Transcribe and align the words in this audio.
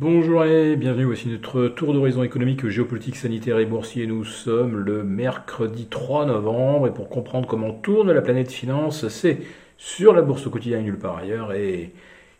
Bonjour 0.00 0.46
et 0.46 0.76
bienvenue, 0.76 1.04
voici 1.04 1.28
notre 1.28 1.68
tour 1.68 1.92
d'horizon 1.92 2.22
économique, 2.22 2.66
géopolitique, 2.66 3.16
sanitaire 3.16 3.58
et 3.58 3.66
boursier. 3.66 4.06
Nous 4.06 4.24
sommes 4.24 4.78
le 4.78 5.04
mercredi 5.04 5.88
3 5.88 6.24
novembre 6.24 6.86
et 6.86 6.90
pour 6.90 7.10
comprendre 7.10 7.46
comment 7.46 7.70
tourne 7.70 8.10
la 8.10 8.22
planète 8.22 8.50
finance, 8.50 9.08
c'est 9.08 9.40
sur 9.76 10.14
la 10.14 10.22
bourse 10.22 10.46
au 10.46 10.50
quotidien 10.50 10.80
nulle 10.80 10.98
part 10.98 11.18
ailleurs 11.18 11.52
et 11.52 11.92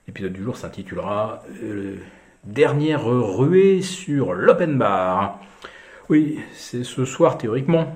l'épisode 0.08 0.32
du 0.32 0.42
jour 0.42 0.56
s'intitulera 0.56 1.42
euh, 1.62 1.96
Dernière 2.44 3.04
ruée 3.04 3.82
sur 3.82 4.32
l'open 4.32 4.78
bar. 4.78 5.38
Oui, 6.08 6.38
c'est 6.54 6.82
ce 6.82 7.04
soir 7.04 7.36
théoriquement 7.36 7.94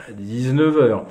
à 0.00 0.10
19h 0.10 1.04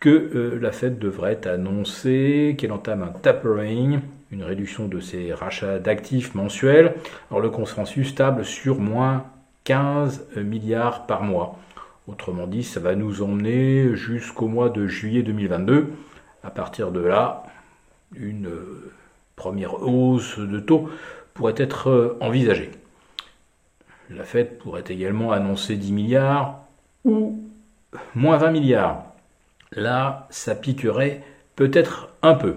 que 0.00 0.08
euh, 0.08 0.58
la 0.60 0.72
Fed 0.72 0.98
devrait 0.98 1.46
annoncer 1.46 2.54
qu'elle 2.58 2.72
entame 2.72 3.02
un 3.02 3.12
tapering 3.12 4.00
une 4.30 4.42
réduction 4.42 4.88
de 4.88 5.00
ses 5.00 5.32
rachats 5.32 5.78
d'actifs 5.78 6.34
mensuels. 6.34 6.94
Alors 7.30 7.40
le 7.40 7.50
consensus 7.50 8.10
stable 8.10 8.44
sur 8.44 8.78
moins 8.78 9.24
15 9.64 10.26
milliards 10.36 11.06
par 11.06 11.22
mois. 11.22 11.58
Autrement 12.06 12.46
dit, 12.46 12.62
ça 12.62 12.80
va 12.80 12.94
nous 12.94 13.22
emmener 13.22 13.94
jusqu'au 13.94 14.48
mois 14.48 14.70
de 14.70 14.86
juillet 14.86 15.22
2022. 15.22 15.92
À 16.42 16.50
partir 16.50 16.90
de 16.90 17.00
là, 17.00 17.44
une 18.14 18.46
euh, 18.46 18.92
première 19.36 19.82
hausse 19.82 20.38
de 20.38 20.60
taux 20.60 20.88
pourrait 21.34 21.54
être 21.56 21.90
euh, 21.90 22.18
envisagée. 22.20 22.70
La 24.10 24.24
Fed 24.24 24.58
pourrait 24.58 24.84
également 24.88 25.32
annoncer 25.32 25.76
10 25.76 25.92
milliards 25.92 26.60
ou 27.04 27.44
moins 28.14 28.38
20 28.38 28.50
milliards. 28.52 29.04
Là, 29.72 30.26
ça 30.30 30.54
piquerait 30.54 31.22
peut-être 31.56 32.10
un 32.22 32.34
peu. 32.34 32.54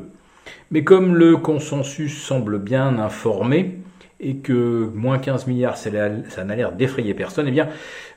Mais 0.71 0.83
comme 0.83 1.15
le 1.15 1.37
consensus 1.37 2.21
semble 2.23 2.59
bien 2.59 2.97
informé, 2.99 3.81
et 4.21 4.35
que 4.37 4.89
moins 4.93 5.17
15 5.17 5.47
milliards, 5.47 5.77
ça 5.77 5.89
n'a 5.89 6.55
l'air 6.55 6.71
d'effrayer 6.71 7.13
personne, 7.13 7.47
eh 7.47 7.51
bien, 7.51 7.70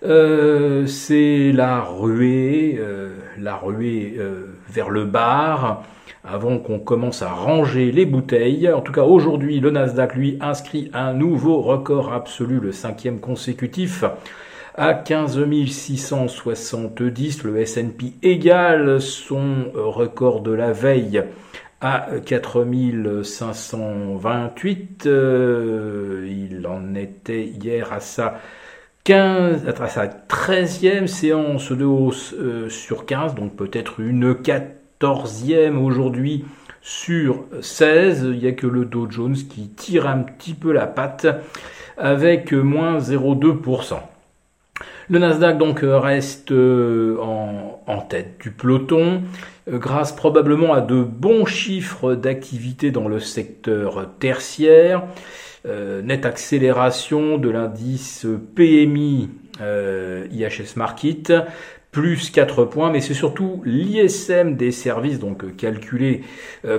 euh, 0.05 0.87
c'est 0.87 1.51
la 1.53 1.81
ruée, 1.81 2.77
euh, 2.79 3.15
la 3.39 3.57
ruée 3.57 4.15
euh, 4.19 4.55
vers 4.69 4.91
le 4.91 5.07
bar, 5.07 5.83
avant 6.23 6.59
qu'on 6.59 6.79
commence 6.79 7.23
à 7.23 7.31
ranger 7.31 7.91
les 7.91 8.05
bouteilles. 8.05 8.71
En 8.71 8.81
tout 8.83 8.93
cas, 8.93 9.03
aujourd'hui, 9.03 9.61
le 9.61 9.71
Nasdaq, 9.71 10.15
lui, 10.15 10.39
inscrit 10.41 10.91
un 10.93 11.15
nouveau 11.15 11.61
record 11.63 12.13
absolu, 12.13 12.61
le 12.61 12.73
cinquième 12.73 13.19
consécutif, 13.19 14.05
à 14.75 14.95
15 14.95 15.39
670. 15.67 17.45
Le 17.45 17.61
S&P 17.61 18.15
égale 18.23 19.01
son 19.01 19.71
record 19.75 20.41
de 20.41 20.53
la 20.53 20.73
veille 20.73 21.23
à 21.81 22.09
4528. 22.25 25.07
Euh, 25.07 26.29
il 26.29 26.67
en 26.67 26.95
était 26.95 27.45
hier 27.45 27.93
à 27.93 28.01
sa 28.01 28.41
15, 29.05 29.69
à 29.69 29.89
sa 29.89 30.07
13e 30.07 31.07
séance 31.07 31.71
de 31.73 31.85
hausse 31.85 32.35
euh, 32.39 32.71
sur 32.71 33.05
15, 33.05 33.35
donc 33.35 33.55
peut-être 33.55 34.01
une 34.01 34.33
14e 34.33 35.77
aujourd'hui 35.77 36.47
sur 36.81 37.45
16. 37.61 38.31
Il 38.33 38.39
n'y 38.39 38.47
a 38.47 38.53
que 38.53 38.67
le 38.67 38.87
Dow 38.87 39.11
Jones 39.11 39.37
qui 39.37 39.69
tire 39.69 40.09
un 40.09 40.21
petit 40.21 40.55
peu 40.55 40.73
la 40.73 40.87
patte 40.87 41.27
avec 41.99 42.53
moins 42.53 42.99
0,2%. 42.99 43.99
Le 45.11 45.19
Nasdaq 45.19 45.59
donc 45.59 45.81
reste 45.83 46.51
euh, 46.51 47.19
en, 47.21 48.01
tête 48.09 48.39
du 48.41 48.51
peloton 48.51 49.23
euh, 49.71 49.79
grâce 49.79 50.13
probablement 50.13 50.73
à 50.73 50.81
de 50.81 51.03
bons 51.03 51.45
chiffres 51.45 52.15
d'activité 52.15 52.91
dans 52.91 53.09
le 53.09 53.21
secteur 53.21 54.09
tertiaire, 54.19 55.05
euh, 55.67 56.01
nette 56.01 56.25
accélération 56.25 57.37
de 57.39 57.51
l'indice 57.51 58.27
PMI 58.55 59.29
IHS 59.61 60.77
Market, 60.77 61.33
plus 61.95 62.31
4 62.31 62.65
points, 62.65 62.91
mais 62.91 63.01
c'est 63.01 63.15
surtout 63.15 63.63
l'ISM 63.65 64.57
des 64.57 64.73
services, 64.73 65.19
donc 65.19 65.57
calculé 65.57 66.23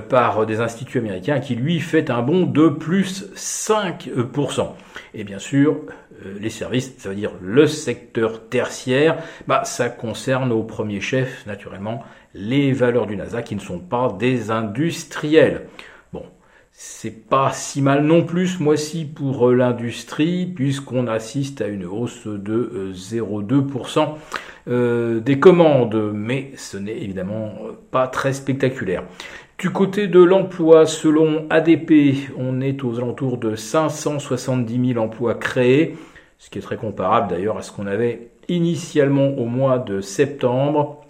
par 0.09 0.45
des 0.45 0.59
instituts 0.59 1.00
américains, 1.00 1.40
qui 1.40 1.56
lui 1.56 1.79
fait 1.79 2.09
un 2.09 2.22
bond 2.22 2.45
de 2.45 2.67
plus 2.67 3.25
5%. 3.35 4.67
Et 5.13 5.23
bien 5.23 5.40
sûr, 5.40 5.78
euh, 6.23 6.38
les 6.40 6.50
services, 6.50 6.94
ça 6.97 7.09
veut 7.09 7.16
dire 7.16 7.31
le 7.41 7.67
secteur 7.67 8.47
tertiaire, 8.50 9.17
bah, 9.47 9.63
ça 9.66 9.90
concerne 9.90 10.51
au 10.51 10.63
premier 10.63 11.01
chef, 11.01 11.45
naturellement, 11.45 12.03
les 12.34 12.73
valeurs 12.73 13.07
du 13.07 13.16
NASA 13.16 13.41
qui 13.41 13.56
ne 13.56 13.61
sont 13.61 13.79
pas 13.79 14.16
des 14.17 14.51
industriels. 14.51 15.67
Bon, 16.13 16.23
c'est 16.72 17.28
pas 17.29 17.51
si 17.53 17.81
mal 17.81 18.03
non 18.03 18.23
plus 18.23 18.57
ce 18.57 18.63
mois-ci 18.63 19.06
pour 19.06 19.50
euh, 19.50 19.56
l'industrie, 19.56 20.45
puisqu'on 20.45 21.07
assiste 21.07 21.61
à 21.61 21.67
une 21.67 21.85
hausse 21.85 22.28
de 22.28 22.91
0,2% 22.94 24.16
euh, 24.68 25.20
des 25.20 25.40
commandes, 25.40 26.12
mais 26.14 26.52
ce 26.56 26.78
n'est 26.78 26.98
évidemment 26.98 27.53
pas 27.92 28.08
très 28.08 28.34
spectaculaire. 28.34 29.03
Du 29.58 29.70
côté 29.70 30.08
de 30.08 30.22
l'emploi, 30.22 30.86
selon 30.86 31.46
ADP, 31.50 32.31
on 32.38 32.59
est 32.59 32.84
aux 32.84 32.98
alentours 32.98 33.38
de 33.38 33.56
570 33.56 34.94
000 34.94 35.03
emplois 35.03 35.36
créés, 35.36 35.96
ce 36.40 36.50
qui 36.50 36.59
est 36.59 36.62
très 36.62 36.76
comparable 36.76 37.30
d'ailleurs 37.30 37.58
à 37.58 37.62
ce 37.62 37.72
qu'on 37.72 37.88
avait 37.88 38.31
initialement 38.50 39.30
au 39.38 39.46
mois 39.46 39.80
de 39.80 40.02
septembre, 40.02 41.06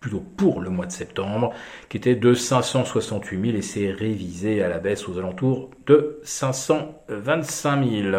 plutôt 0.00 0.22
pour 0.36 0.60
le 0.60 0.70
mois 0.70 0.86
de 0.86 0.92
septembre, 0.92 1.52
qui 1.88 1.98
était 1.98 2.14
de 2.14 2.32
568 2.32 3.42
000 3.42 3.58
et 3.58 3.62
s'est 3.62 3.90
révisé 3.90 4.62
à 4.62 4.68
la 4.68 4.78
baisse 4.78 5.06
aux 5.08 5.18
alentours 5.18 5.70
de 5.86 6.18
525 6.22 7.84
000. 7.84 8.16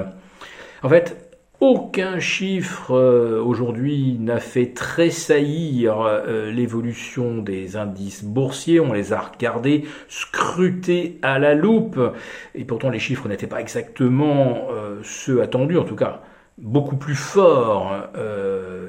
En 0.83 0.89
fait, 0.89 1.30
aucun 1.61 2.19
chiffre 2.19 2.95
euh, 2.95 3.39
aujourd'hui 3.39 4.17
n'a 4.19 4.39
fait 4.39 4.73
tressaillir 4.73 6.01
euh, 6.01 6.51
l'évolution 6.51 7.37
des 7.37 7.77
indices 7.77 8.23
boursiers. 8.23 8.79
On 8.79 8.91
les 8.91 9.13
a 9.13 9.19
regardés, 9.19 9.85
scrutés 10.09 11.19
à 11.21 11.37
la 11.37 11.53
loupe. 11.53 11.99
Et 12.55 12.65
pourtant, 12.65 12.89
les 12.89 12.97
chiffres 12.97 13.29
n'étaient 13.29 13.47
pas 13.47 13.61
exactement 13.61 14.69
euh, 14.71 14.99
ceux 15.03 15.43
attendus. 15.43 15.77
En 15.77 15.83
tout 15.83 15.95
cas, 15.95 16.23
beaucoup 16.57 16.97
plus 16.97 17.15
forts 17.15 17.95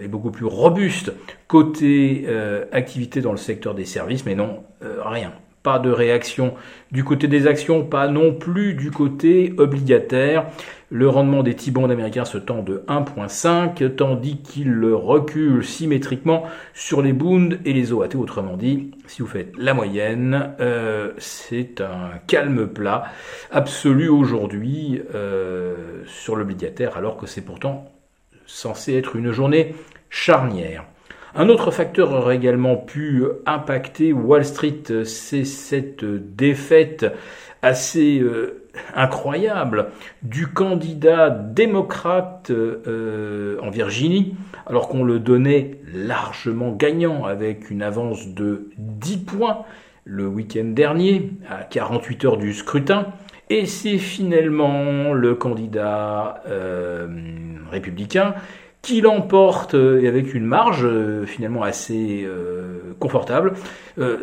et 0.03 0.09
beaucoup 0.09 0.31
plus 0.31 0.45
robustes 0.45 1.13
côté 1.47 2.27
activité 2.73 3.23
dans 3.23 3.31
le 3.31 3.39
secteur 3.39 3.75
des 3.75 3.87
services. 3.87 4.27
Mais 4.27 4.35
non, 4.35 4.65
rien 4.83 5.33
pas 5.63 5.79
de 5.79 5.91
réaction 5.91 6.55
du 6.91 7.05
côté 7.05 7.29
des 7.29 7.47
actions, 7.47 7.85
pas 7.85 8.09
non 8.09 8.35
plus 8.35 8.75
du 8.75 8.91
côté 8.91 9.55
obligataire. 9.59 10.47
Le 10.91 11.09
rendement 11.09 11.43
des 11.43 11.55
T-bonds 11.55 11.89
américains 11.89 12.27
se 12.27 12.37
tend 12.37 12.63
de 12.63 12.85
1.5, 12.89 13.95
tandis 13.95 14.43
qu'il 14.43 14.85
recule 14.93 15.65
symétriquement 15.65 16.45
sur 16.75 17.01
les 17.01 17.15
Bunds 17.15 17.59
et 17.65 17.73
les 17.73 17.93
OAT. 17.93 18.15
Autrement 18.17 18.57
dit, 18.57 18.91
si 19.07 19.23
vous 19.23 19.29
faites 19.29 19.53
la 19.57 19.73
moyenne, 19.73 20.55
euh, 20.61 21.13
c'est 21.17 21.81
un 21.81 22.11
calme 22.27 22.67
plat 22.67 23.05
absolu 23.51 24.09
aujourd'hui 24.09 25.01
euh, 25.15 26.03
sur 26.07 26.37
l'obligataire, 26.37 26.97
alors 26.97 27.17
que 27.17 27.27
c'est 27.27 27.41
pourtant 27.41 27.91
censé 28.47 28.95
être 28.95 29.17
une 29.17 29.33
journée 29.33 29.75
charnière. 30.11 30.85
Un 31.35 31.49
autre 31.49 31.71
facteur 31.71 32.13
aurait 32.13 32.37
également 32.37 32.77
pu 32.77 33.25
impacter 33.47 34.13
Wall 34.13 34.45
Street, 34.45 34.83
c'est 35.05 35.45
cette 35.45 36.05
défaite 36.05 37.07
assez 37.63 38.21
euh, 38.21 38.65
incroyable 38.95 39.87
du 40.23 40.49
candidat 40.49 41.31
démocrate 41.31 42.51
euh, 42.51 43.59
en 43.63 43.71
Virginie, 43.71 44.35
alors 44.67 44.89
qu'on 44.89 45.05
le 45.05 45.21
donnait 45.21 45.79
largement 45.95 46.73
gagnant 46.73 47.25
avec 47.25 47.71
une 47.71 47.83
avance 47.83 48.29
de 48.29 48.69
10 48.77 49.19
points 49.19 49.65
le 50.05 50.27
week-end 50.27 50.65
dernier, 50.67 51.31
à 51.49 51.63
48 51.65 52.25
heures 52.27 52.37
du 52.37 52.53
scrutin. 52.53 53.07
Et 53.49 53.65
c'est 53.65 53.99
finalement 53.99 55.13
le 55.13 55.35
candidat 55.35 56.43
euh, 56.47 57.07
républicain 57.71 58.35
qui 58.83 59.01
l'emporte 59.01 59.75
euh, 59.75 60.07
avec 60.07 60.35
une 60.35 60.45
marge 60.45 60.85
euh, 60.85 61.25
finalement 61.25 61.63
assez 61.63 62.25
euh, 62.25 62.95
confortable, 62.99 63.55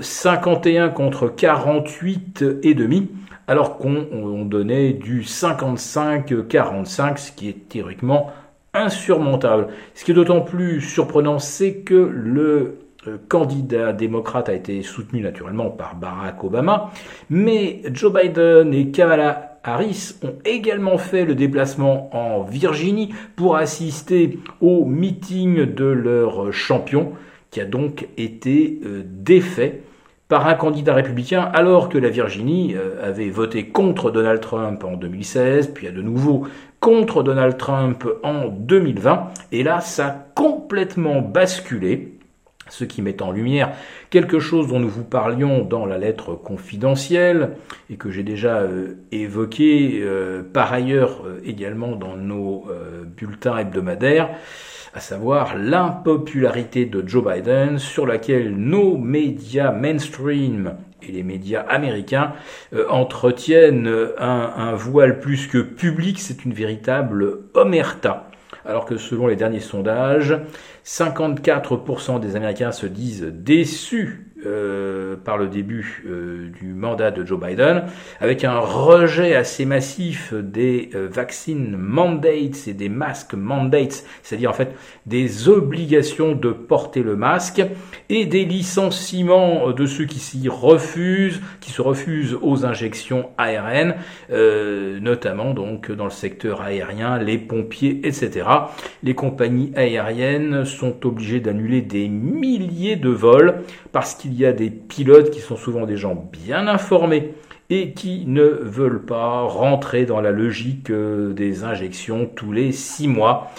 51 0.02 0.90
contre 0.90 1.28
48 1.28 2.44
et 2.64 2.74
demi, 2.74 3.10
alors 3.48 3.78
qu'on 3.78 4.46
donnait 4.46 4.94
du 4.94 5.22
55-45, 5.22 7.18
ce 7.18 7.32
qui 7.32 7.50
est 7.50 7.70
théoriquement 7.70 8.32
insurmontable. 8.74 9.68
Ce 9.96 10.06
qui 10.06 10.12
est 10.12 10.14
d'autant 10.14 10.42
plus 10.42 10.82
surprenant, 10.82 11.40
c'est 11.40 11.78
que 11.78 11.96
le 11.96 12.80
candidat 13.28 13.94
démocrate 13.94 14.50
a 14.50 14.54
été 14.54 14.82
soutenu 14.82 15.22
naturellement 15.22 15.70
par 15.70 15.96
Barack 15.96 16.44
Obama, 16.44 16.92
mais 17.30 17.82
Joe 17.92 18.14
Biden 18.14 18.74
et 18.74 18.92
Kamala 18.92 19.49
Harris 19.64 20.16
ont 20.24 20.36
également 20.46 20.98
fait 20.98 21.26
le 21.26 21.36
déplacement 21.36 22.10
en 22.16 22.44
Virginie 22.44 23.14
pour 23.36 23.56
assister 23.56 24.40
au 24.62 24.86
meeting 24.86 25.74
de 25.74 25.86
leur 25.86 26.52
champion, 26.54 27.14
qui 27.52 27.62
a 27.62 27.66
donc 27.66 28.08
été 28.18 28.80
euh, 28.86 29.04
défait 29.06 29.82
par 30.28 30.48
un 30.48 30.54
candidat 30.54 30.94
républicain 30.94 31.50
alors 31.54 31.90
que 31.90 31.98
la 31.98 32.10
Virginie 32.10 32.76
euh, 32.76 33.10
avait 33.10 33.30
voté 33.30 33.66
contre 33.66 34.12
Donald 34.12 34.40
Trump 34.40 34.84
en 34.84 34.96
2016, 34.96 35.72
puis 35.74 35.88
à 35.88 35.92
de 35.92 36.02
nouveau 36.02 36.48
contre 36.80 37.24
Donald 37.24 37.58
Trump 37.58 38.08
en 38.24 38.48
2020. 38.48 39.28
Et 39.52 39.64
là, 39.64 39.82
ça 39.82 40.08
a 40.08 40.12
complètement 40.36 41.22
basculé 41.22 42.19
ce 42.70 42.84
qui 42.84 43.02
met 43.02 43.22
en 43.22 43.32
lumière 43.32 43.72
quelque 44.10 44.40
chose 44.40 44.68
dont 44.68 44.80
nous 44.80 44.90
vous 44.90 45.04
parlions 45.04 45.64
dans 45.64 45.86
la 45.86 45.98
lettre 45.98 46.36
confidentielle 46.36 47.52
et 47.90 47.98
que 47.98 48.10
j'ai 48.10 48.24
déjà 48.24 48.60
euh, 48.60 48.96
évoqué 49.12 50.00
euh, 50.02 50.42
par 50.42 50.72
ailleurs 50.74 51.24
également 51.44 51.96
dans 51.96 52.16
nos 52.16 52.66
bulletins 53.18 53.58
hebdomadaires, 53.58 54.30
à 54.94 55.00
savoir 55.00 55.56
l'impopularité 55.58 56.86
de 56.86 57.08
Joe 57.08 57.24
Biden 57.24 57.78
sur 57.78 58.06
laquelle 58.06 58.56
nos 58.56 58.98
médias 58.98 59.72
mainstream 59.72 60.76
et 61.02 61.12
les 61.12 61.24
médias 61.24 61.62
américains 61.62 62.34
euh, 62.74 62.86
entretiennent 62.90 63.90
un, 64.18 64.74
voile 64.74 65.20
plus 65.20 65.48
que 65.48 65.60
public, 65.60 66.20
c'est 66.20 66.46
une 66.46 66.54
véritable 66.54 67.40
omerta. 67.54 68.29
Alors 68.66 68.86
que 68.86 68.98
selon 68.98 69.28
les 69.28 69.36
derniers 69.36 69.60
sondages, 69.60 70.38
54% 70.86 72.20
des 72.20 72.36
Américains 72.36 72.72
se 72.72 72.86
disent 72.86 73.24
déçus 73.24 74.28
euh, 74.46 75.18
par 75.18 75.38
le 75.38 75.48
début 75.48 76.04
euh, 76.08 76.50
du 76.62 76.68
mandat 76.68 77.12
de 77.12 77.26
Joe 77.26 77.38
Biden, 77.38 77.84
avec 78.22 78.46
un 78.46 78.58
rejet 78.60 79.36
assez 79.36 79.66
massif 79.66 80.34
des 80.34 80.92
euh, 80.96 81.10
vaccines 81.12 81.76
mandates 81.76 82.66
et 82.68 82.74
des 82.74 82.88
masques 82.88 83.34
mandates, 83.34 84.06
c'est-à-dire 84.24 84.52
en 84.52 84.54
fait 84.54 84.74
des 85.06 85.50
obligations 85.50 86.36
de 86.36 86.52
porter 86.52 87.04
le 87.04 87.18
masque 87.18 87.62
et 88.08 88.26
des 88.26 88.46
licenciements 88.46 89.72
de 89.72 89.86
ceux 89.86 90.06
qui 90.06 90.20
s'y 90.20 90.48
refusent, 90.48 91.42
qui 91.60 91.72
se 91.72 91.82
refusent 91.82 92.38
aux 92.42 92.66
injections 92.66 93.32
ARN, 93.38 93.96
notamment 95.02 95.54
donc 95.54 95.92
dans 95.92 96.06
le 96.06 96.12
secteur 96.12 96.62
aérien, 96.62 97.18
les 97.18 97.38
pompiers, 97.38 98.00
etc. 98.04 98.48
Les 99.04 99.16
compagnies 99.16 99.74
aériennes 99.76 100.64
sont 100.64 101.06
obligées 101.06 101.42
d'annuler 101.42 101.82
des 101.82 102.08
milliers 102.08 102.96
de 102.96 103.10
vols 103.10 103.64
parce 103.92 104.16
qu'ils 104.16 104.29
il 104.30 104.38
y 104.38 104.46
a 104.46 104.54
des 104.54 104.70
pilotes 104.70 105.32
qui 105.32 105.40
sont 105.40 105.58
souvent 105.58 105.86
des 105.86 105.98
gens 105.98 106.30
bien 106.32 106.68
informés 106.68 107.34
et 107.70 107.94
qui 107.94 108.26
ne 108.26 108.44
veulent 108.44 109.06
pas 109.06 109.42
rentrer 109.42 110.06
dans 110.06 110.22
la 110.22 110.32
logique 110.32 110.90
euh, 110.90 111.34
des 111.34 111.64
injections 111.64 112.26
tous 112.26 112.52
les 112.52 112.72
six 112.72 113.08
mois. 113.08 113.52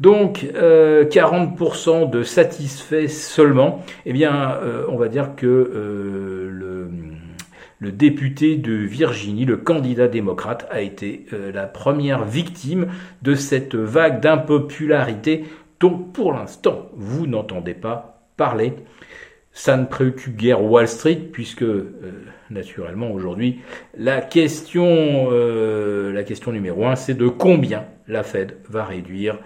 Donc 0.00 0.44
40% 0.44 0.54
euh, 0.56 2.06
de 2.06 2.22
satisfaits 2.22 3.08
seulement. 3.08 3.84
Eh 4.06 4.12
bien, 4.12 4.58
euh, 4.62 4.84
on 4.88 4.96
va 4.96 5.08
dire 5.08 5.36
que 5.36 5.46
le, 5.46 6.90
le, 7.78 7.92
député 7.92 8.56
de 8.56 8.72
Virginie, 8.72 9.44
le 9.44 9.56
candidat 9.56 10.08
démocrate, 10.08 10.66
a 10.70 10.80
été 10.80 11.26
la 11.52 11.66
première 11.66 12.24
victime 12.24 12.88
de 13.22 13.34
cette 13.34 13.74
vague 13.74 14.20
d'impopularité 14.20 15.44
dont 15.78 15.98
pour 15.98 16.32
l'instant 16.32 16.88
vous 16.94 17.26
n'entendez 17.26 17.74
pas 17.74 18.24
parler. 18.36 18.74
Ça 19.52 19.76
ne 19.76 19.84
préoccupe 19.84 20.36
guère 20.36 20.62
Wall 20.62 20.88
Street 20.88 21.20
puisque 21.30 21.62
euh, 21.62 21.92
naturellement 22.50 23.10
aujourd'hui 23.10 23.60
la 23.96 24.22
question 24.22 25.28
euh, 25.30 26.10
la 26.12 26.24
question 26.24 26.52
numéro 26.52 26.86
un 26.86 26.96
c'est 26.96 27.14
de 27.14 27.28
combien 27.28 27.84
la 28.08 28.22
Fed 28.22 28.56
va 28.68 28.84
réduire 28.84 29.38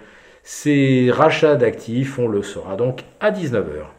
ses 0.43 1.11
rachats 1.11 1.55
d'actifs. 1.55 2.19
On 2.19 2.27
le 2.27 2.41
saura 2.41 2.77
donc 2.77 3.03
à 3.19 3.31
19h. 3.31 3.96